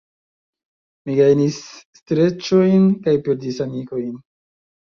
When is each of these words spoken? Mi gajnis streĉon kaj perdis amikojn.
Mi 1.09 1.17
gajnis 1.19 1.59
streĉon 2.01 2.89
kaj 3.07 3.17
perdis 3.31 3.63
amikojn. 3.69 4.13